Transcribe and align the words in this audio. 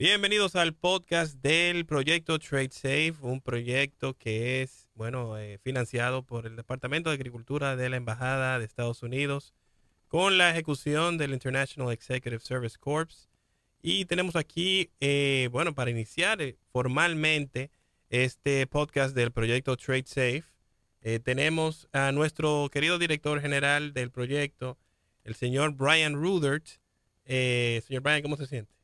Bienvenidos 0.00 0.56
al 0.56 0.72
podcast 0.72 1.34
del 1.42 1.84
proyecto 1.84 2.38
Trade 2.38 2.70
Safe, 2.70 3.16
un 3.20 3.42
proyecto 3.42 4.16
que 4.16 4.62
es, 4.62 4.88
bueno, 4.94 5.36
eh, 5.36 5.58
financiado 5.58 6.22
por 6.22 6.46
el 6.46 6.56
Departamento 6.56 7.10
de 7.10 7.16
Agricultura 7.16 7.76
de 7.76 7.90
la 7.90 7.98
Embajada 7.98 8.58
de 8.58 8.64
Estados 8.64 9.02
Unidos 9.02 9.52
con 10.08 10.38
la 10.38 10.52
ejecución 10.52 11.18
del 11.18 11.34
International 11.34 11.92
Executive 11.92 12.40
Service 12.40 12.78
Corps. 12.80 13.28
Y 13.82 14.06
tenemos 14.06 14.36
aquí, 14.36 14.88
eh, 15.00 15.50
bueno, 15.52 15.74
para 15.74 15.90
iniciar 15.90 16.40
eh, 16.40 16.56
formalmente 16.72 17.70
este 18.08 18.66
podcast 18.66 19.14
del 19.14 19.32
proyecto 19.32 19.76
Trade 19.76 20.06
Safe, 20.06 20.44
tenemos 21.24 21.88
a 21.92 22.10
nuestro 22.10 22.70
querido 22.72 22.98
director 22.98 23.38
general 23.42 23.92
del 23.92 24.10
proyecto, 24.10 24.78
el 25.24 25.34
señor 25.34 25.74
Brian 25.74 26.14
Rudert. 26.14 26.66
señor 27.26 28.00
Brian, 28.00 28.22
¿cómo 28.22 28.38
se 28.38 28.46
siente? 28.46 28.79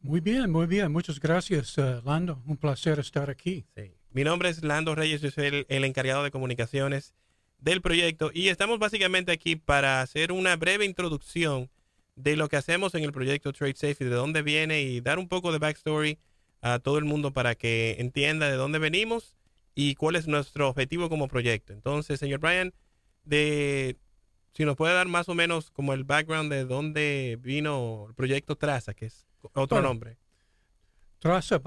Muy 0.00 0.20
bien, 0.20 0.50
muy 0.50 0.66
bien. 0.66 0.92
Muchas 0.92 1.18
gracias, 1.18 1.76
uh, 1.76 2.00
Lando. 2.04 2.40
Un 2.46 2.56
placer 2.56 2.98
estar 3.00 3.30
aquí. 3.30 3.66
Mi 4.12 4.24
nombre 4.24 4.48
es 4.48 4.62
Lando 4.62 4.94
Reyes, 4.94 5.20
yo 5.20 5.30
soy 5.30 5.66
el, 5.68 5.84
encargado 5.84 6.22
de 6.22 6.30
comunicaciones 6.30 7.14
del 7.58 7.82
proyecto 7.82 8.30
y 8.32 8.48
estamos 8.48 8.78
básicamente 8.78 9.32
aquí 9.32 9.56
para 9.56 10.00
hacer 10.00 10.30
una 10.32 10.56
breve 10.56 10.84
introducción 10.84 11.68
de 12.14 12.36
lo 12.36 12.48
que 12.48 12.56
hacemos 12.56 12.94
en 12.94 13.04
el 13.04 13.12
proyecto 13.12 13.52
Trade 13.52 13.74
Safe 13.74 13.96
y 14.00 14.04
de 14.04 14.14
dónde 14.14 14.42
viene 14.42 14.82
y 14.82 15.00
dar 15.00 15.18
un 15.18 15.28
poco 15.28 15.52
de 15.52 15.58
backstory 15.58 16.18
a 16.62 16.78
todo 16.78 16.98
el 16.98 17.04
mundo 17.04 17.32
para 17.32 17.54
que 17.54 17.96
entienda 17.98 18.48
de 18.48 18.56
dónde 18.56 18.78
venimos 18.78 19.36
y 19.74 19.94
cuál 19.94 20.16
es 20.16 20.26
nuestro 20.26 20.68
objetivo 20.68 21.08
como 21.08 21.28
proyecto. 21.28 21.72
Entonces, 21.72 22.18
señor 22.18 22.40
Brian, 22.40 22.72
de 23.24 23.96
si 24.52 24.64
nos 24.64 24.76
puede 24.76 24.94
dar 24.94 25.06
más 25.06 25.28
o 25.28 25.34
menos 25.34 25.70
como 25.70 25.92
el 25.92 26.04
background 26.04 26.50
de 26.50 26.64
dónde 26.64 27.38
vino 27.40 28.06
el 28.08 28.14
proyecto 28.14 28.56
Traza, 28.56 28.94
que 28.94 29.06
es 29.06 29.27
otro 29.54 29.80
nombre. 29.80 30.18
Traza 31.18 31.60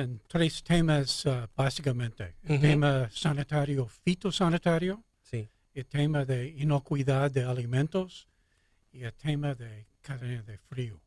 en 0.00 0.20
tres 0.28 0.62
temas 0.62 1.24
uh, 1.24 1.46
básicamente. 1.56 2.36
El 2.42 2.60
tema 2.60 3.08
sanitario, 3.10 3.86
fitosanitario, 3.86 5.02
sí. 5.22 5.48
el 5.72 5.86
tema 5.86 6.26
de 6.26 6.48
inocuidad 6.48 7.30
de 7.30 7.44
alimentos 7.44 8.28
y 8.92 9.04
el 9.04 9.14
tema 9.14 9.54
de 9.54 9.86
cadena 10.02 10.42
de 10.42 10.58
frío. 10.58 11.00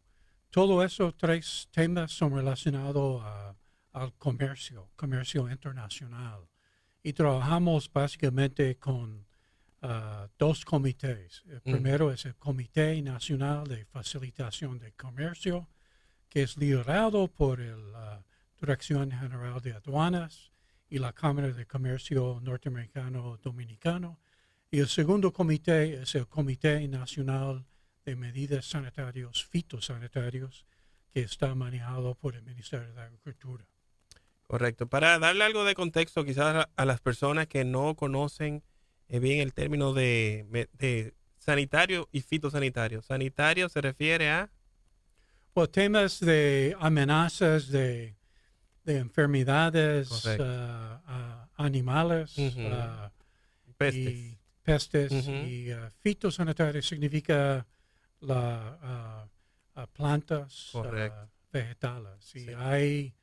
Todos 0.50 0.86
esos 0.86 1.16
tres 1.18 1.68
temas 1.72 2.12
son 2.12 2.34
relacionados 2.34 3.24
al 3.92 4.14
comercio, 4.14 4.90
comercio 4.96 5.48
internacional. 5.50 6.48
Y 7.04 7.14
trabajamos 7.14 7.92
básicamente 7.94 8.78
con 8.78 9.28
uh, 9.86 10.30
dos 10.38 10.66
comités. 10.66 11.44
El 11.48 11.62
primero 11.62 12.12
es 12.12 12.26
el 12.26 12.36
Comité 12.36 13.02
Nacional 13.02 13.68
de 13.68 13.86
Facilitación 13.86 14.80
de 14.80 14.94
Comercio, 14.94 15.70
que 16.30 16.44
es 16.44 16.58
liderado 16.58 17.28
por 17.28 17.60
la 17.60 18.24
Dirección 18.60 19.12
General 19.12 19.62
de 19.62 19.74
Aduanas 19.74 20.52
y 20.90 21.00
la 21.00 21.14
Cámara 21.14 21.50
de 21.50 21.66
Comercio 21.66 22.40
Norteamericano 22.42 23.38
Dominicano. 23.42 24.20
Y 24.72 24.80
el 24.80 24.88
segundo 24.88 25.32
comité 25.32 26.02
es 26.02 26.16
el 26.16 26.28
Comité 26.28 26.88
Nacional 26.88 27.66
de 28.06 28.16
Medidas 28.16 28.66
Sanitarios 28.66 29.46
Fitosanitarios, 29.46 30.66
que 31.14 31.22
está 31.22 31.56
manejado 31.56 32.16
por 32.16 32.36
el 32.36 32.44
Ministerio 32.44 32.94
de 32.94 33.02
Agricultura. 33.02 33.66
Correcto. 34.48 34.88
Para 34.88 35.18
darle 35.18 35.44
algo 35.44 35.64
de 35.64 35.74
contexto 35.74 36.24
quizás 36.24 36.68
a 36.76 36.86
las 36.86 37.02
personas 37.02 37.48
que 37.48 37.66
no 37.66 37.96
conocen 37.96 38.64
es 39.08 39.22
bien 39.22 39.40
el 39.40 39.54
término 39.54 39.94
de, 39.94 41.14
sanitario 41.38 42.10
y 42.12 42.22
fitosanitario. 42.22 43.02
Sanitario 43.02 43.70
se 43.70 43.82
refiere 43.82 44.30
a... 44.30 44.50
Pues 45.54 45.72
temas 45.72 46.20
de 46.20 46.76
amenazas 46.80 47.70
de, 47.70 48.18
enfermedades 48.86 50.26
uh, 50.26 50.42
animales 51.56 52.38
uh, 52.38 53.10
pestes. 53.78 54.14
y 54.14 54.38
pestes. 54.64 55.12
Y 55.28 55.72
uh, 55.72 55.90
fitosanitario 56.02 56.82
significa 56.82 57.66
la 58.20 59.30
plantas 59.94 60.74
vegetales. 61.54 62.36
Y 62.36 62.50
hay, 62.50 63.16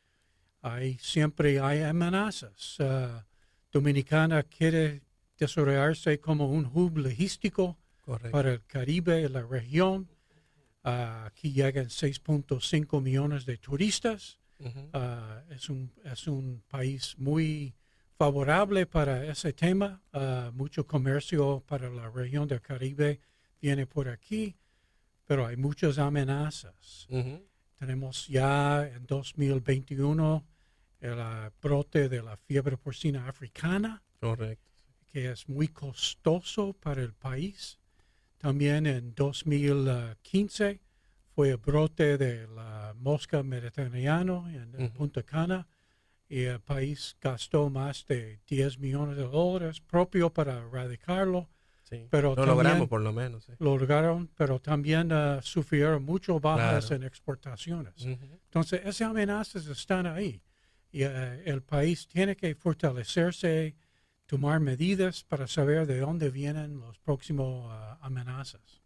hay, 0.63 0.97
siempre 0.99 1.61
hay 1.61 1.83
amenazas. 1.83 2.79
Dominicana 3.71 4.43
quiere 4.43 5.03
desarrollarse 5.39 6.21
como 6.21 6.49
un 6.49 6.67
hub 6.67 6.99
logístico 6.99 7.79
para 8.31 8.53
el 8.53 8.65
Caribe 8.67 9.23
y 9.23 9.29
la 9.29 9.43
región. 9.43 10.09
Ah, 10.85 11.25
aquí 11.27 11.53
llegan 11.53 11.87
6.5 11.87 13.01
millones 13.01 13.47
de 13.47 13.57
turistas. 13.59 14.39
Ah, 14.93 15.43
es, 15.51 15.69
un, 15.69 15.93
es 16.05 16.27
un 16.29 16.63
país 16.69 17.17
muy 17.19 17.75
favorable 18.17 18.87
para 18.87 19.25
ese 19.27 19.53
tema. 19.53 20.03
Ah, 20.13 20.51
mucho 20.55 20.87
comercio 20.87 21.63
para 21.67 21.91
la 21.91 22.09
región 22.11 22.47
del 22.49 22.61
Caribe 22.61 23.21
viene 23.61 23.87
por 23.87 24.09
aquí, 24.09 24.57
pero 25.25 25.47
hay 25.47 25.57
muchas 25.57 25.99
amenazas. 25.99 27.07
Tenemos 27.79 28.29
ya 28.29 28.87
en 28.87 29.07
2021 29.07 30.45
el 31.01 31.19
brote 31.61 32.09
de 32.09 32.23
la 32.23 32.37
fiebre 32.37 32.77
porcina 32.77 33.29
africana. 33.29 34.03
Correcto 34.21 34.72
que 35.13 35.31
es 35.31 35.49
muy 35.49 35.69
costoso 35.69 36.73
para 36.73 37.03
el 37.03 37.13
país. 37.13 37.79
También 38.39 38.87
en 38.87 39.15
2015 39.15 40.81
fue 41.35 41.51
el 41.51 41.59
brote 41.59 42.17
de 42.17 42.49
la 42.49 42.95
mosca 42.97 43.43
mediterránea 43.43 44.21
en, 44.21 44.91
Punta 44.91 45.23
Cana 45.23 45.69
y 46.29 46.45
el 46.45 46.61
país 46.61 47.17
gastó 47.21 47.69
más 47.69 48.07
de 48.07 48.41
10 48.49 48.79
millones 48.79 49.17
de 49.17 49.25
dólares 49.25 49.81
propio 49.81 50.31
para 50.31 50.59
erradicarlo. 50.59 51.49
Sí, 51.83 52.07
pero 52.11 52.35
lo 52.35 52.47
logramos 52.47 52.89
por 52.89 53.03
lo 53.03 53.13
menos. 53.13 53.47
Lo 53.59 53.77
lograron, 53.77 54.31
pero 54.35 54.61
también 54.61 55.13
uh, 55.13 55.43
sufrieron 55.43 56.03
mucho 56.05 56.41
bajas 56.41 56.91
en 56.91 57.03
exportaciones. 57.03 57.95
Entonces, 58.07 58.81
esas 58.85 59.11
amenazas 59.11 59.67
están 59.67 60.07
ahí 60.07 60.41
y 60.91 61.05
uh, 61.05 61.09
el 61.45 61.63
país 61.63 62.09
tiene 62.09 62.35
que 62.35 62.55
fortalecerse 62.55 63.77
tomar 64.33 64.61
medidas 64.61 65.25
para 65.25 65.47
saber 65.47 65.87
de 65.87 65.99
dónde 65.99 66.31
vienen 66.31 66.81
los 66.81 66.97
próximos 66.97 67.67
ah, 67.71 67.99
amenazas. 68.01 68.81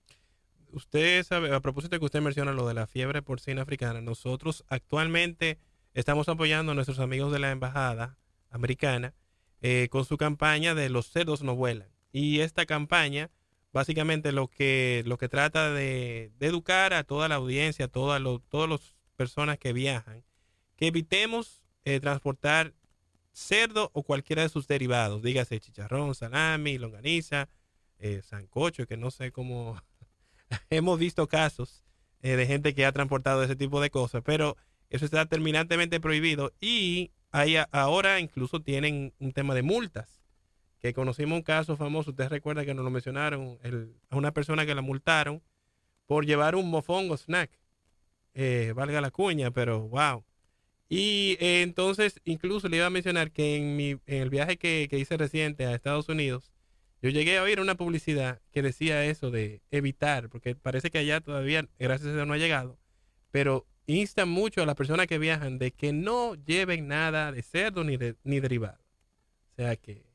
Usted 0.72 1.22
sabe, 1.22 1.54
a 1.54 1.60
propósito 1.60 1.94
de 1.94 2.00
que 2.00 2.04
usted 2.04 2.20
menciona 2.20 2.50
lo 2.50 2.66
de 2.66 2.74
la 2.74 2.88
fiebre 2.88 3.22
porcina 3.22 3.62
africana, 3.62 4.00
nosotros 4.00 4.64
actualmente 4.66 5.60
estamos 5.94 6.28
apoyando 6.28 6.72
a 6.72 6.74
nuestros 6.74 6.98
amigos 6.98 7.30
de 7.30 7.38
la 7.38 7.52
embajada 7.52 8.18
americana 8.50 9.14
eh, 9.62 9.86
con 9.88 10.04
su 10.04 10.16
campaña 10.16 10.74
de 10.74 10.88
los 10.88 11.12
cerdos 11.12 11.44
no 11.44 11.54
vuelan. 11.54 11.90
Y 12.10 12.40
esta 12.40 12.66
campaña 12.66 13.30
básicamente 13.72 14.32
lo 14.32 14.48
que, 14.48 15.04
lo 15.06 15.16
que 15.16 15.28
trata 15.28 15.70
de, 15.70 16.32
educar 16.40 16.92
a 16.92 17.04
toda 17.04 17.28
la 17.28 17.36
audiencia, 17.36 17.84
a 17.84 17.88
todas 17.88 18.20
las 18.20 18.96
personas 19.14 19.58
que 19.58 19.72
viajan, 19.72 20.24
que 20.74 20.88
evitemos 20.88 21.62
eh, 21.84 22.00
transportar 22.00 22.74
cerdo 23.36 23.90
o 23.92 24.02
cualquiera 24.02 24.42
de 24.42 24.48
sus 24.48 24.66
derivados, 24.66 25.22
dígase 25.22 25.60
chicharrón, 25.60 26.14
salami, 26.14 26.78
longaniza, 26.78 27.50
eh, 27.98 28.22
sancocho, 28.22 28.86
que 28.86 28.96
no 28.96 29.10
sé 29.10 29.30
cómo 29.30 29.80
hemos 30.70 30.98
visto 30.98 31.28
casos 31.28 31.84
eh, 32.22 32.36
de 32.36 32.46
gente 32.46 32.74
que 32.74 32.86
ha 32.86 32.92
transportado 32.92 33.44
ese 33.44 33.54
tipo 33.54 33.82
de 33.82 33.90
cosas, 33.90 34.22
pero 34.24 34.56
eso 34.88 35.04
está 35.04 35.26
terminantemente 35.26 36.00
prohibido 36.00 36.54
y 36.60 37.12
hay, 37.30 37.56
ahora 37.72 38.20
incluso 38.20 38.62
tienen 38.62 39.12
un 39.18 39.32
tema 39.32 39.54
de 39.54 39.62
multas, 39.62 40.22
que 40.80 40.94
conocimos 40.94 41.36
un 41.36 41.42
caso 41.42 41.76
famoso, 41.76 42.12
usted 42.12 42.28
recuerda 42.28 42.64
que 42.64 42.72
nos 42.72 42.84
lo 42.84 42.90
mencionaron, 42.90 43.58
a 44.08 44.16
una 44.16 44.32
persona 44.32 44.64
que 44.64 44.74
la 44.74 44.82
multaron 44.82 45.42
por 46.06 46.24
llevar 46.24 46.54
un 46.54 46.70
mofongo 46.70 47.18
snack, 47.18 47.50
eh, 48.32 48.72
valga 48.74 49.02
la 49.02 49.10
cuña, 49.10 49.50
pero 49.50 49.88
wow 49.88 50.24
y 50.88 51.36
eh, 51.40 51.62
entonces, 51.62 52.20
incluso 52.24 52.68
le 52.68 52.76
iba 52.76 52.86
a 52.86 52.90
mencionar 52.90 53.32
que 53.32 53.56
en, 53.56 53.76
mi, 53.76 53.90
en 54.06 54.22
el 54.22 54.30
viaje 54.30 54.56
que, 54.56 54.88
hice 54.92 55.16
reciente 55.16 55.66
a 55.66 55.74
Estados 55.74 56.08
Unidos, 56.08 56.52
yo 57.02 57.10
llegué 57.10 57.38
a 57.38 57.42
oír 57.42 57.60
una 57.60 57.74
publicidad 57.74 58.40
que 58.52 58.62
decía 58.62 59.04
eso 59.04 59.30
de 59.30 59.62
evitar, 59.70 60.28
porque 60.28 60.54
parece 60.54 60.90
que 60.90 60.98
allá 60.98 61.20
todavía, 61.20 61.68
gracias 61.78 62.10
a 62.10 62.14
Dios, 62.14 62.26
no 62.26 62.34
ha 62.34 62.38
llegado, 62.38 62.78
pero 63.30 63.66
insta 63.86 64.26
mucho 64.26 64.62
a 64.62 64.66
las 64.66 64.76
personas 64.76 65.06
que 65.06 65.18
viajan 65.18 65.58
de 65.58 65.72
que 65.72 65.92
no 65.92 66.34
lleven 66.34 66.88
nada 66.88 67.32
de 67.32 67.42
cerdo 67.42 67.84
ni, 67.84 67.96
de, 67.96 68.16
ni 68.24 68.40
derivado. 68.40 68.78
O 69.52 69.54
sea 69.56 69.76
que... 69.76 70.06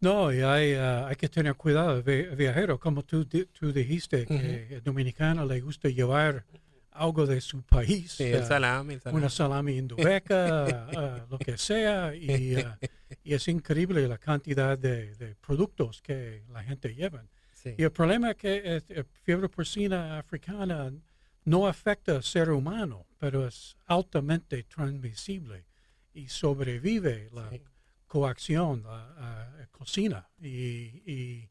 No, 0.00 0.32
y 0.32 0.40
hay, 0.40 0.74
ah, 0.74 1.06
hay 1.06 1.14
que 1.14 1.28
tener 1.28 1.54
cuidado, 1.54 2.02
viajero, 2.02 2.80
como 2.80 3.04
tú, 3.04 3.24
tú 3.24 3.72
dijiste, 3.72 4.26
que 4.26 4.74
el 4.74 4.82
dominicano 4.82 5.44
le 5.46 5.60
gusta 5.60 5.88
llevar 5.88 6.44
algo 6.92 7.26
de 7.26 7.40
su 7.40 7.62
país. 7.62 8.12
Sí, 8.12 8.24
el, 8.24 8.44
salami, 8.44 8.98
Una 9.06 9.28
salami 9.28 9.78
indobeca, 9.78 10.86
uh, 10.92 11.26
lo 11.30 11.38
que 11.38 11.56
sea. 11.58 12.14
Y, 12.14 12.56
uh, 12.56 12.60
y, 13.24 13.34
es 13.34 13.48
increíble 13.48 14.06
la 14.06 14.18
cantidad 14.18 14.78
de, 14.78 15.14
de, 15.14 15.34
productos 15.36 16.02
que 16.02 16.44
la 16.50 16.62
gente 16.62 16.94
lleva. 16.94 17.24
Y 17.64 17.84
el 17.84 17.92
problema 17.92 18.32
es 18.32 18.36
que 18.36 18.82
la 18.88 19.04
fiebre 19.22 19.48
porcina 19.48 20.18
africana 20.18 20.92
no 21.44 21.66
afecta 21.68 22.16
al 22.16 22.24
ser 22.24 22.50
humano, 22.50 23.06
pero 23.18 23.46
es 23.46 23.76
altamente 23.86 24.64
transmisible 24.64 25.64
y 26.12 26.28
sobrevive 26.28 27.30
la 27.32 27.50
coacción, 28.06 28.82
la, 28.82 29.68
cocina. 29.70 30.28
Y, 30.40 31.48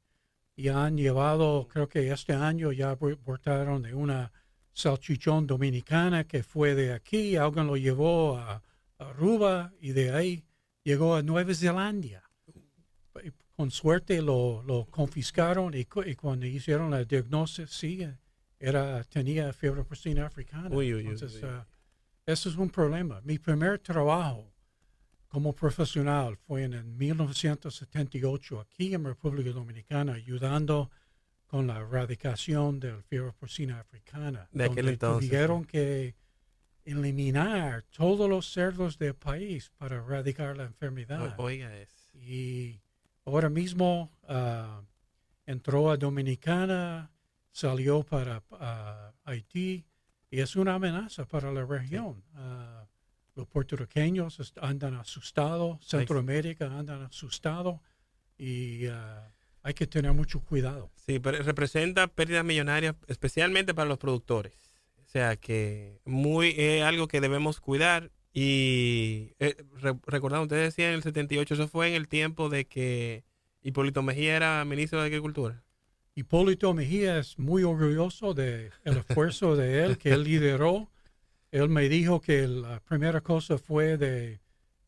y, 0.55 0.67
han 0.67 0.95
llevado, 0.95 1.67
creo 1.67 1.89
que 1.89 2.11
este 2.11 2.33
año 2.33 2.71
ya 2.71 2.95
portaron 2.95 3.81
de 3.81 3.95
una 3.95 4.31
salchichón 4.73 5.47
dominicana 5.47 6.25
que 6.25 6.43
fue 6.43 6.75
de 6.75 6.93
aquí, 6.93 7.35
alguien 7.35 7.67
lo 7.67 7.77
llevó 7.77 8.37
a, 8.37 8.61
Aruba 8.97 9.73
y 9.81 9.93
de 9.93 10.13
ahí 10.13 10.45
llegó 10.83 11.15
a 11.15 11.23
Nueva 11.23 11.53
Zelanda. 11.55 12.23
Con 13.55 13.71
suerte 13.71 14.21
lo, 14.21 14.63
lo 14.63 14.85
confiscaron 14.85 15.73
y, 15.73 15.85
cuando 15.85 16.45
hicieron 16.45 16.91
la 16.91 17.03
diagnosis, 17.03 17.69
sí, 17.69 18.07
era, 18.59 19.03
tenía 19.05 19.53
fiebre 19.53 19.83
porcina 19.83 20.27
africana. 20.27 20.69
Entonces, 20.71 21.43
ah, 21.43 21.67
eso 22.25 22.49
es 22.49 22.55
un 22.55 22.69
problema. 22.69 23.21
Mi 23.23 23.39
primer 23.39 23.79
trabajo 23.79 24.53
como 25.27 25.53
profesional 25.53 26.37
fue 26.37 26.63
en 26.63 26.97
1978 26.97 28.59
aquí 28.59 28.93
en 28.93 29.05
República 29.05 29.51
Dominicana 29.51 30.13
ayudando 30.13 30.91
con 31.51 31.67
la 31.67 31.79
erradicación 31.79 32.79
del 32.79 33.03
fiebre 33.03 33.33
porcina 33.33 33.81
africana. 33.81 34.47
De 34.53 34.63
aquel 34.63 34.87
entonces. 34.87 35.29
Tuvieron 35.29 35.65
que 35.65 36.15
eliminar 36.85 37.83
todos 37.89 38.29
los 38.29 38.49
cerdos 38.53 38.97
del 38.97 39.15
país 39.15 39.69
para 39.77 39.97
erradicar 39.97 40.55
la 40.55 40.63
enfermedad. 40.63 41.35
oiga 41.37 41.75
es. 41.75 41.89
Y 42.15 42.79
ahora 43.25 43.49
mismo 43.49 44.17
ah, 44.29 44.81
entró 45.45 45.91
a 45.91 45.97
Dominicana, 45.97 47.11
salió 47.51 48.01
para 48.03 48.41
ah, 48.51 49.11
Haití 49.25 49.85
y 50.29 50.39
es 50.39 50.55
una 50.55 50.75
amenaza 50.75 51.25
para 51.25 51.51
la 51.51 51.65
región. 51.65 52.23
Ah, 52.33 52.87
los 53.35 53.45
puertorriqueños 53.49 54.53
andan 54.61 54.95
asustados, 54.95 55.85
Centroamérica 55.85 56.67
andan 56.67 57.01
asustados 57.01 57.81
y 58.37 58.85
hay 59.63 59.73
que 59.73 59.87
tener 59.87 60.13
mucho 60.13 60.41
cuidado. 60.41 60.91
Sí, 60.95 61.19
pero 61.19 61.41
representa 61.43 62.07
pérdidas 62.07 62.45
millonarias, 62.45 62.95
especialmente 63.07 63.73
para 63.73 63.89
los 63.89 63.97
productores. 63.97 64.53
O 65.05 65.09
sea 65.11 65.35
que 65.35 65.99
muy 66.05 66.53
es 66.57 66.83
algo 66.83 67.07
que 67.07 67.21
debemos 67.21 67.59
cuidar. 67.59 68.11
Y 68.33 69.33
eh, 69.39 69.57
recordando, 70.05 70.43
ustedes 70.43 70.73
decían 70.73 70.89
en 70.89 70.95
el 70.95 71.03
78, 71.03 71.53
eso 71.53 71.67
fue 71.67 71.89
en 71.89 71.95
el 71.95 72.07
tiempo 72.07 72.47
de 72.47 72.65
que 72.65 73.25
Hipólito 73.61 74.03
Mejía 74.03 74.37
era 74.37 74.63
ministro 74.63 74.99
de 75.01 75.07
Agricultura. 75.07 75.63
Hipólito 76.15 76.73
Mejía 76.73 77.19
es 77.19 77.37
muy 77.37 77.63
orgulloso 77.63 78.33
del 78.33 78.71
el 78.83 78.97
esfuerzo 78.97 79.55
de 79.55 79.83
él 79.83 79.97
que 79.97 80.11
él 80.11 80.23
lideró. 80.23 80.89
Él 81.51 81.69
me 81.69 81.89
dijo 81.89 82.21
que 82.21 82.47
la 82.47 82.79
primera 82.79 83.21
cosa 83.21 83.57
fue 83.57 83.97
de 83.97 84.39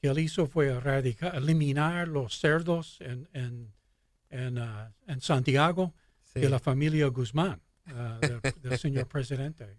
que 0.02 0.08
él 0.08 0.20
hizo 0.20 0.48
fue 0.48 0.68
erradicar, 0.68 1.36
eliminar 1.36 2.08
los 2.08 2.40
cerdos 2.40 3.00
en, 3.02 3.30
en, 3.34 3.74
en, 4.34 4.58
uh, 4.58 4.92
en 5.08 5.22
Santiago 5.22 5.94
de 6.34 6.50
la 6.50 6.60
familia 6.60 7.08
Guzmán. 7.08 7.62
Ah, 7.88 8.18
del, 8.62 8.78
señor 8.78 9.08
presidente. 9.08 9.78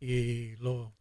Y, 0.00 0.52
ah, 0.52 0.56
lo, 0.60 0.94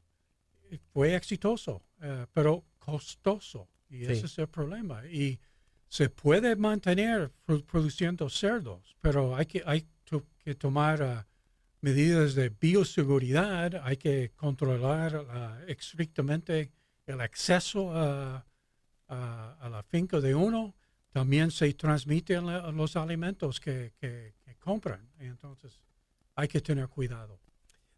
fue 0.92 1.16
exitoso, 1.16 1.84
eh, 2.02 2.26
pero 2.34 2.66
costoso. 2.78 3.70
Y 3.90 4.04
ese 4.04 4.26
es 4.26 4.38
el 4.40 4.50
problema. 4.50 5.06
Y 5.08 5.40
se 5.88 6.10
puede 6.10 6.56
mantener 6.56 7.32
produciendo 7.66 8.30
cerdos, 8.30 8.96
pero 9.02 9.36
hay 9.36 9.46
que, 9.46 9.64
hay 9.66 9.88
que 10.44 10.54
tomar 10.56 11.26
medidas 11.82 12.36
de 12.36 12.50
bioseguridad, 12.50 13.82
hay 13.84 13.98
que 13.98 14.32
controlar 14.36 15.66
estrictamente 15.68 16.72
el 17.08 17.22
acceso 17.22 17.96
a, 17.96 18.46
a, 19.08 19.70
la 19.70 19.84
finca 19.84 20.20
de 20.20 20.36
uno. 20.36 20.76
También 21.12 21.52
se 21.52 21.74
transmiten 21.74 22.46
los 22.76 22.96
alimentos 22.96 23.60
que, 23.60 23.94
que, 24.00 24.34
compran. 24.60 25.10
Entonces, 25.20 25.80
hay 26.36 26.48
que 26.48 26.62
tener 26.62 26.88
cuidado. 26.88 27.40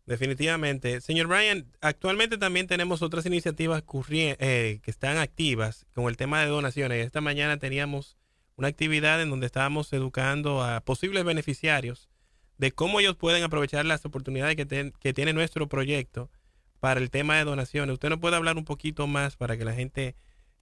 Definitivamente. 0.05 1.01
Señor 1.01 1.27
Brian, 1.27 1.65
actualmente 1.81 2.37
también 2.37 2.67
tenemos 2.67 3.01
otras 3.01 3.25
iniciativas 3.25 3.83
eh, 4.09 4.79
que 4.81 4.91
están 4.91 5.17
activas 5.17 5.85
con 5.93 6.05
el 6.05 6.17
tema 6.17 6.41
de 6.41 6.47
donaciones. 6.47 7.05
Esta 7.05 7.21
mañana 7.21 7.57
teníamos 7.57 8.17
una 8.55 8.67
actividad 8.67 9.21
en 9.21 9.29
donde 9.29 9.45
estábamos 9.45 9.91
educando 9.93 10.63
a 10.63 10.81
posibles 10.81 11.23
beneficiarios 11.23 12.09
de 12.57 12.71
cómo 12.71 12.99
ellos 12.99 13.15
pueden 13.15 13.43
aprovechar 13.43 13.85
las 13.85 14.05
oportunidades 14.05 14.55
que, 14.55 14.93
que 14.99 15.13
tiene 15.13 15.33
nuestro 15.33 15.67
proyecto 15.67 16.29
para 16.79 16.99
el 16.99 17.09
tema 17.09 17.37
de 17.37 17.43
donaciones. 17.43 17.93
¿Usted 17.93 18.09
nos 18.09 18.19
puede 18.19 18.35
hablar 18.35 18.57
un 18.57 18.65
poquito 18.65 19.07
más 19.07 19.35
para 19.35 19.57
que 19.57 19.65
la 19.65 19.73
gente 19.73 20.15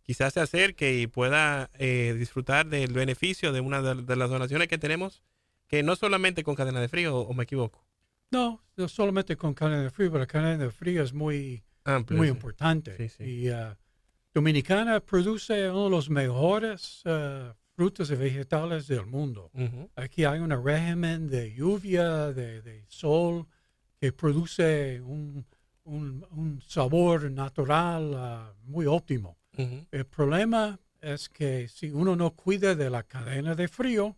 quizás 0.09 0.33
se 0.33 0.39
acerque 0.39 1.00
y 1.01 1.06
pueda 1.06 1.69
eh, 1.77 2.15
disfrutar 2.17 2.65
del 2.65 2.94
beneficio 2.94 3.51
de 3.51 3.61
una 3.61 3.79
de 3.94 4.15
las 4.15 4.27
donaciones 4.31 4.67
que 4.67 4.79
tenemos 4.79 5.21
que 5.67 5.83
no 5.83 5.95
solamente 5.95 6.44
con 6.44 6.56
cadena 6.56 6.81
de 6.81 6.88
frío, 6.88 7.15
o 7.15 7.31
me 7.35 7.44
equivoco. 7.44 7.85
No, 8.31 8.59
no 8.75 8.88
solamente 8.88 9.38
con 9.38 9.53
cadena 9.53 9.83
de 9.83 9.91
frío, 9.91 10.11
pero 10.11 10.25
cadena 10.25 10.57
de 10.57 10.71
frío 10.71 11.03
es 11.03 11.13
muy, 11.13 11.63
muy 12.09 12.27
importante. 12.27 13.11
Y 13.19 13.51
uh, 13.51 13.75
Dominicana 14.33 15.00
produce 15.00 15.69
uno 15.69 15.83
de 15.83 15.89
los 15.91 16.09
mejores 16.09 17.03
uh, 17.06 17.53
frutos 17.75 18.09
y 18.09 18.15
vegetales 18.15 18.88
del 18.88 19.06
mundo. 19.06 19.51
Aquí 19.95 20.25
hay 20.25 20.39
un 20.39 20.50
régimen 20.65 21.27
de 21.27 21.53
lluvia, 21.53 22.33
de, 22.33 22.83
sol, 22.88 23.45
que 24.01 24.11
produce 24.11 25.01
un, 25.01 25.45
un, 25.83 26.63
sabor 26.65 27.29
natural 27.29 28.56
uh, 28.56 28.71
muy 28.71 28.88
óptimo. 28.88 29.38
El 29.91 30.06
problema 30.06 30.79
es 31.01 31.29
que 31.29 31.67
si 31.67 31.91
uno 31.91 32.15
no 32.15 32.31
cuida 32.31 32.75
de 32.75 32.89
la 32.89 33.03
cadena 33.03 33.56
de 33.56 33.67
frío, 33.67 34.17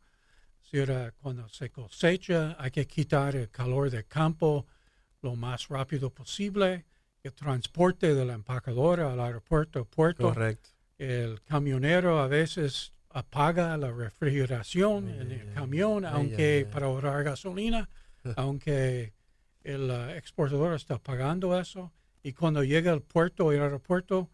cuando 1.19 1.49
se 1.49 1.69
cosecha 1.69 2.55
hay 2.57 2.71
que 2.71 2.87
quitar 2.87 3.35
el 3.35 3.49
calor 3.49 3.89
del 3.89 4.05
campo 4.07 4.65
lo 5.21 5.35
más 5.35 5.67
rápido 5.67 6.09
posible, 6.09 6.85
el 7.23 7.33
transporte 7.33 8.15
de 8.15 8.25
la 8.25 8.33
empacadora 8.33 9.11
al 9.11 9.19
aeropuerto, 9.19 9.85
puerto. 9.85 10.29
Correcto. 10.29 10.69
El 10.97 11.41
camionero 11.43 12.19
a 12.19 12.27
veces 12.27 12.93
apaga 13.09 13.75
la 13.77 13.91
refrigeración 13.91 15.09
en 15.09 15.31
el 15.31 15.53
camión, 15.53 16.05
aunque 16.05 16.67
para 16.71 16.85
ahorrar 16.85 17.23
gasolina, 17.23 17.89
aunque 18.37 19.13
el 19.63 19.89
uh, 19.91 20.09
exportador 20.11 20.75
está 20.75 20.97
pagando 20.99 21.59
eso. 21.59 21.91
Y 22.23 22.33
cuando 22.33 22.63
llega 22.63 22.91
al 22.91 23.01
puerto 23.01 23.49
al 23.49 23.61
aeropuerto, 23.61 24.29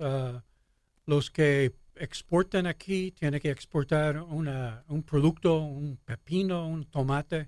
los 1.05 1.31
que 1.31 1.73
exportan 1.95 2.67
aquí 2.67 3.11
tienen 3.11 3.39
que 3.39 3.51
exportar 3.51 4.21
un 4.21 5.03
producto, 5.07 5.59
un 5.59 5.95
pepino, 6.03 6.67
un 6.67 6.83
tomate 6.83 7.47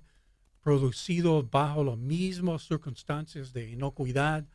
producido 0.62 1.42
bajo 1.42 1.84
las 1.84 1.98
mismas 1.98 2.62
circunstancias 2.62 3.52
de 3.52 3.72
inocuidad 3.72 4.46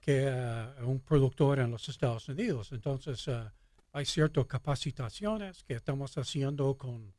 que 0.00 0.24
uh, 0.24 0.88
un 0.88 1.00
productor 1.00 1.58
en 1.58 1.70
los 1.70 1.86
Estados 1.90 2.30
Unidos. 2.30 2.72
Entonces, 2.72 3.28
uh, 3.28 3.50
hay 3.92 4.06
ciertas 4.06 4.46
capacitaciones 4.46 5.64
que 5.64 5.74
estamos 5.74 6.16
haciendo 6.16 6.78
con, 6.78 7.12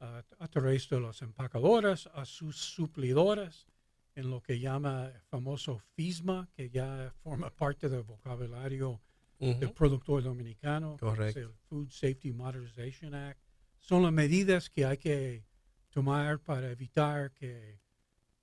uh, 0.00 0.22
a 0.38 0.48
través 0.48 0.88
de 0.88 1.00
los 1.00 1.22
empacadores, 1.22 2.08
a 2.14 2.24
sus 2.24 2.56
suplidores, 2.56 3.66
en 4.14 4.30
lo 4.30 4.42
que 4.42 4.58
llama 4.58 5.10
el 5.14 5.20
famoso 5.22 5.78
FISMA, 5.94 6.48
que 6.54 6.70
ya 6.70 7.12
forma 7.22 7.50
parte 7.50 7.88
del 7.88 8.02
vocabulario 8.02 9.00
del 9.38 9.72
productor 9.72 10.22
dominicano, 10.22 10.96
el 11.02 11.52
Food 11.68 11.90
Safety 11.90 12.32
Modernization 12.32 13.14
Act. 13.14 13.38
Son 13.78 14.02
las 14.02 14.12
medidas 14.12 14.70
que 14.70 14.86
hay 14.86 14.96
que 14.96 15.44
tomar 15.90 16.40
para 16.40 16.70
evitar 16.70 17.32
que, 17.32 17.78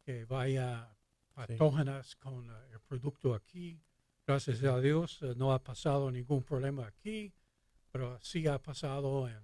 que 0.06 0.26
vaya 0.26 0.96
patógenas 1.34 2.16
con 2.18 2.50
eh, 2.50 2.54
el 2.74 2.80
producto 2.82 3.34
aquí. 3.34 3.82
Gracias 4.26 4.64
a 4.64 4.80
Dios 4.80 5.20
eh, 5.22 5.34
no 5.36 5.52
ha 5.52 5.64
pasado 5.64 6.12
ningún 6.12 6.44
problema 6.44 6.86
aquí, 6.86 7.34
pero 7.92 8.20
sí 8.22 8.48
ha 8.48 8.62
pasado 8.62 9.28
en, 9.28 9.44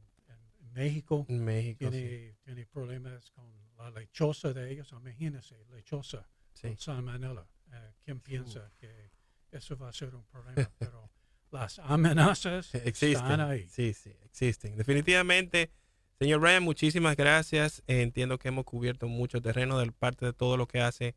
México. 0.73 1.25
México 1.29 1.89
tiene, 1.89 2.35
tiene 2.43 2.65
problemas 2.65 3.31
con 3.31 3.45
la 3.77 3.91
lechosa 3.91 4.53
de 4.53 4.71
ellos. 4.71 4.91
Imagínense, 4.91 5.55
lechosa 5.71 6.27
con 6.61 6.77
salmonella. 6.77 7.47
Eh, 7.71 7.93
¿Quién 8.03 8.19
piensa 8.19 8.71
que 8.77 9.11
eso 9.51 9.77
va 9.77 9.89
a 9.89 9.93
ser 9.93 10.15
un 10.15 10.25
problema? 10.25 10.55
pero 10.79 11.09
las 11.51 11.79
amenazas 11.79 12.73
existen. 12.75 13.23
están 13.23 13.41
ahí. 13.41 13.67
Sí, 13.69 13.93
sí, 13.93 14.11
existen. 14.23 14.75
Definitivamente 14.75 15.71
Señor 16.19 16.41
Brian, 16.41 16.63
muchísimas 16.63 17.15
gracias. 17.15 17.81
Entiendo 17.87 18.37
que 18.39 18.49
hemos 18.49 18.65
cubierto 18.65 19.07
mucho 19.07 19.41
terreno 19.41 19.79
de 19.79 19.89
parte 19.93 20.25
de 20.25 20.33
todo 20.33 20.57
lo 20.57 20.67
que 20.67 20.81
hace 20.81 21.15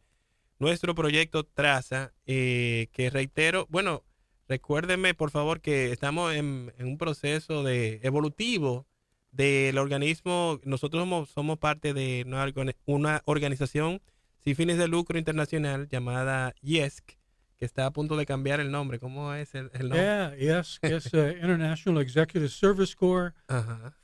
nuestro 0.61 0.94
proyecto 0.94 1.42
Traza, 1.42 2.12
eh, 2.25 2.87
que 2.92 3.11
reitero, 3.11 3.66
bueno, 3.68 4.04
recuérdenme 4.47 5.12
por 5.12 5.32
favor 5.32 5.61
que 5.61 5.90
estamos 5.90 6.32
en, 6.37 6.73
un 6.78 6.99
proceso 6.99 7.64
de 7.64 7.99
evolutivo 8.04 8.87
del 9.32 9.78
organismo. 9.78 10.60
Nosotros 10.64 11.28
somos, 11.30 11.58
parte 11.58 11.92
de 11.92 12.24
una, 12.26 12.46
una 12.86 13.22
organización 13.24 14.00
sin 14.44 14.54
fines 14.54 14.78
de 14.78 14.88
lucro 14.88 15.18
internacional 15.18 15.88
llamada 15.88 16.54
YESC 16.62 17.16
que 17.62 17.66
está 17.66 17.86
a 17.86 17.92
punto 17.92 18.16
de 18.16 18.26
cambiar 18.26 18.58
el 18.58 18.72
nombre. 18.72 18.98
¿Cómo 18.98 19.32
es 19.34 19.54
el, 19.54 19.70
nombre? 19.72 20.00
Yeah, 20.00 20.34
yes, 20.34 20.80
es 20.82 21.14
uh, 21.14 21.28
International 21.28 22.02
Executive 22.02 22.48
Service 22.48 22.92
Corps. 22.96 23.32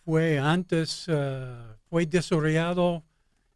Fue 0.04 0.38
antes, 0.38 1.08
uh, 1.08 1.74
fue 1.90 2.06
desarrollado 2.06 3.02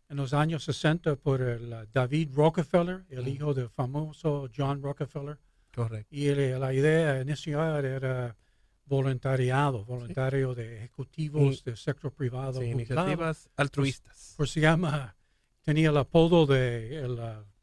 en 0.08 0.16
los 0.16 0.34
años 0.34 0.64
60 0.64 1.14
por 1.14 1.40
el, 1.40 1.72
uh, 1.72 1.86
David 1.92 2.30
Rockefeller, 2.34 3.04
el 3.10 3.28
hijo 3.28 3.54
del 3.54 3.70
famoso 3.70 4.48
John 4.52 4.82
Rockefeller. 4.82 5.38
Correcto. 5.72 6.08
Y 6.10 6.34
la 6.34 6.74
idea 6.74 7.22
inicial 7.22 7.84
era 7.84 8.36
voluntariado, 8.84 9.84
voluntario 9.84 10.54
de 10.54 10.78
ejecutivos 10.78 11.64
del 11.64 11.76
sector 11.76 12.12
privado. 12.12 12.62
iniciativas 12.62 13.48
altruistas. 13.56 14.34
Por, 14.36 14.48
se 14.48 14.60
llama, 14.60 15.16
tenía 15.62 15.90
el 15.90 15.96
apodo 15.96 16.46
de 16.46 16.98
el, 16.98 17.18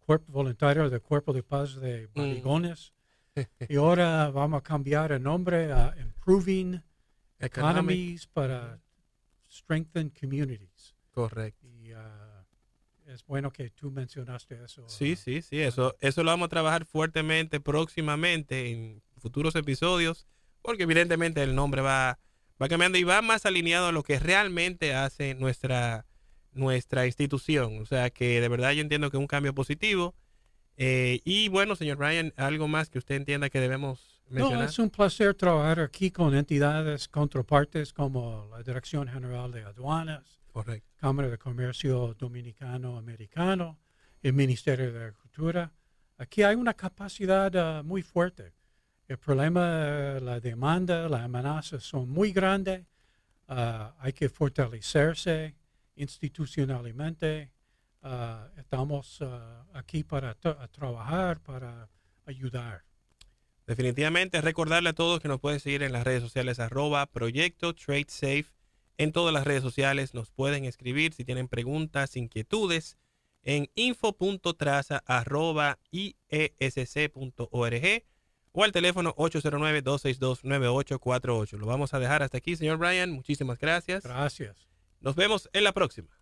cuerpo 0.09 0.31
voluntario 0.31 0.89
del 0.89 1.01
Cuerpo 1.01 1.33
de 1.33 1.43
Paz 1.43 1.75
de 1.75 2.07
mm. 2.07 2.19
Barigones. 2.19 2.93
y 3.69 3.75
ahora 3.75 4.31
vamos 4.31 4.59
a 4.59 4.63
cambiar 4.63 5.11
el 5.11 5.21
nombre 5.21 5.71
a 5.71 5.93
Improving 5.99 6.81
Economies 7.39 8.25
para 8.27 8.79
Strengthen 9.49 10.09
Communities. 10.09 10.95
Correcto. 11.11 11.67
Y 11.67 11.93
uh, 11.93 11.97
es 13.05 13.25
bueno 13.25 13.51
que 13.51 13.69
tú 13.69 13.91
mencionaste 13.91 14.63
eso. 14.63 14.87
Sí, 14.87 15.15
sí, 15.15 15.41
sí, 15.41 15.61
eso, 15.61 15.95
eso 15.99 16.23
lo 16.23 16.31
vamos 16.31 16.47
a 16.47 16.49
trabajar 16.49 16.85
fuertemente 16.85 17.59
próximamente 17.59 18.71
en 18.71 19.01
futuros 19.17 19.55
episodios, 19.55 20.27
porque 20.61 20.83
evidentemente 20.83 21.43
el 21.43 21.55
nombre 21.55 21.81
va, 21.81 22.19
va 22.61 22.67
cambiando 22.67 22.97
y 22.97 23.03
va 23.03 23.21
más 23.21 23.45
alineado 23.45 23.87
a 23.87 23.91
lo 23.91 24.03
que 24.03 24.19
realmente 24.19 24.93
hace 24.93 25.35
nuestra 25.35 26.05
nuestra 26.53 27.05
institución. 27.05 27.79
O 27.81 27.85
sea 27.85 28.09
que 28.09 28.41
de 28.41 28.47
verdad 28.47 28.71
yo 28.71 28.81
entiendo 28.81 29.09
que 29.09 29.17
es 29.17 29.21
un 29.21 29.27
cambio 29.27 29.53
positivo. 29.53 30.15
Eh, 30.77 31.21
y 31.25 31.49
bueno, 31.49 31.75
señor 31.75 31.99
Ryan, 31.99 32.33
algo 32.37 32.67
más 32.67 32.89
que 32.89 32.99
usted 32.99 33.15
entienda 33.15 33.49
que 33.49 33.59
debemos 33.59 34.23
mencionar. 34.29 34.59
No, 34.59 34.65
es 34.65 34.79
un 34.79 34.89
placer 34.89 35.33
trabajar 35.35 35.81
aquí 35.81 36.11
con 36.11 36.35
entidades 36.35 37.07
contrapartes 37.07 37.91
como 37.91 38.47
la 38.51 38.63
Dirección 38.63 39.07
General 39.07 39.51
de 39.51 39.63
Aduanas, 39.63 40.39
Cámara 40.95 41.29
de 41.29 41.37
Comercio 41.37 42.15
Dominicano 42.17 42.97
Americano, 42.97 43.79
el 44.21 44.33
Ministerio 44.33 44.91
de 44.91 45.03
Agricultura. 45.03 45.73
Aquí 46.17 46.43
hay 46.43 46.55
una 46.55 46.73
capacidad 46.73 47.55
ah, 47.55 47.83
muy 47.83 48.01
fuerte. 48.01 48.53
El 49.09 49.17
problema, 49.17 50.19
la 50.21 50.39
demanda, 50.39 51.09
las 51.09 51.21
amenazas 51.21 51.83
son 51.83 52.07
muy 52.07 52.31
grandes. 52.31 52.85
Ah, 53.47 53.95
hay 53.97 54.13
que 54.13 54.29
fortalecerse 54.29 55.55
institucionalmente. 55.95 57.51
Ah, 58.03 58.47
estamos 58.55 59.17
ah, 59.23 59.65
aquí 59.73 60.03
para 60.03 60.35
trabajar, 60.35 61.41
para 61.41 61.89
ayudar. 62.27 62.83
Definitivamente, 63.65 64.41
recordarle 64.41 64.89
a 64.89 64.93
todos 64.93 65.19
que 65.19 65.27
nos 65.27 65.39
pueden 65.39 65.59
seguir 65.59 65.81
en 65.81 65.91
las 65.91 66.03
redes 66.03 66.21
sociales 66.21 66.59
arroba 66.59 67.07
proyecto 67.07 67.73
trade 67.73 68.05
safe. 68.09 68.53
En 68.99 69.11
todas 69.11 69.33
las 69.33 69.43
redes 69.43 69.63
sociales 69.63 70.13
nos 70.13 70.29
pueden 70.29 70.65
escribir 70.65 71.13
si 71.13 71.25
tienen 71.25 71.47
preguntas, 71.47 72.15
inquietudes 72.15 72.99
en 73.41 73.71
info.traza 73.73 75.01
arroba 75.07 75.79
iesc.org 75.89 76.69
o 78.51 78.63
al 78.63 78.71
teléfono 78.71 79.13
809-262-9848. 79.15 81.57
Lo 81.57 81.67
vamos 81.67 81.93
a 81.93 81.99
dejar 81.99 82.23
hasta 82.23 82.37
aquí, 82.37 82.55
señor 82.55 82.77
Brian. 82.77 83.11
Muchísimas 83.11 83.59
gracias. 83.59 84.03
Gracias. 84.03 84.69
Nos 85.01 85.15
vemos 85.15 85.49
en 85.53 85.63
la 85.63 85.73
próxima. 85.73 86.18